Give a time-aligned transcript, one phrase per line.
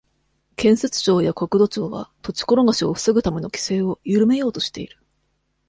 [0.55, 4.97] 建設省や国土庁は、土地ころがしを防ぐための規制を、ゆるめようとしている。